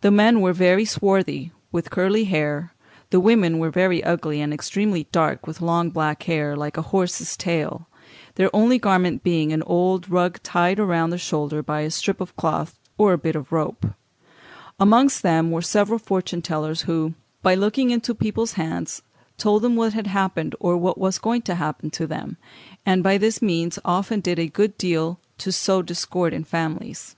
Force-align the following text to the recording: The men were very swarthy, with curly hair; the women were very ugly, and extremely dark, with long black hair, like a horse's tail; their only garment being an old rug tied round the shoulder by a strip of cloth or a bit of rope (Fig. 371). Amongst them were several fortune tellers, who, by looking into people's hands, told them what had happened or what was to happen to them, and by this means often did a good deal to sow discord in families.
The 0.00 0.10
men 0.10 0.40
were 0.40 0.54
very 0.54 0.86
swarthy, 0.86 1.52
with 1.70 1.90
curly 1.90 2.24
hair; 2.24 2.72
the 3.10 3.20
women 3.20 3.58
were 3.58 3.68
very 3.68 4.02
ugly, 4.02 4.40
and 4.40 4.54
extremely 4.54 5.06
dark, 5.12 5.46
with 5.46 5.60
long 5.60 5.90
black 5.90 6.22
hair, 6.22 6.56
like 6.56 6.78
a 6.78 6.88
horse's 6.96 7.36
tail; 7.36 7.86
their 8.36 8.48
only 8.56 8.78
garment 8.78 9.22
being 9.22 9.52
an 9.52 9.62
old 9.64 10.08
rug 10.08 10.40
tied 10.42 10.78
round 10.78 11.12
the 11.12 11.18
shoulder 11.18 11.62
by 11.62 11.82
a 11.82 11.90
strip 11.90 12.22
of 12.22 12.34
cloth 12.36 12.78
or 12.96 13.12
a 13.12 13.18
bit 13.18 13.36
of 13.36 13.52
rope 13.52 13.82
(Fig. 13.82 13.90
371). 14.78 14.88
Amongst 14.88 15.22
them 15.22 15.50
were 15.50 15.60
several 15.60 15.98
fortune 15.98 16.40
tellers, 16.40 16.82
who, 16.88 17.12
by 17.42 17.54
looking 17.54 17.90
into 17.90 18.14
people's 18.14 18.54
hands, 18.54 19.02
told 19.36 19.60
them 19.60 19.76
what 19.76 19.92
had 19.92 20.06
happened 20.06 20.54
or 20.58 20.78
what 20.78 20.96
was 20.96 21.18
to 21.44 21.54
happen 21.56 21.90
to 21.90 22.06
them, 22.06 22.38
and 22.86 23.02
by 23.02 23.18
this 23.18 23.42
means 23.42 23.78
often 23.84 24.20
did 24.20 24.38
a 24.38 24.48
good 24.48 24.78
deal 24.78 25.20
to 25.36 25.52
sow 25.52 25.82
discord 25.82 26.32
in 26.32 26.44
families. 26.44 27.14